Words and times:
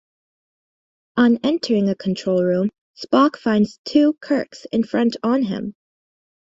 On 1.17 1.37
entering 1.43 1.87
a 1.87 1.93
control 1.93 2.43
room, 2.43 2.69
Spock 2.97 3.35
finds 3.37 3.77
two 3.85 4.13
Kirks 4.19 4.65
in 4.71 4.83
front 4.83 5.15
on 5.21 5.43
him. 5.43 5.75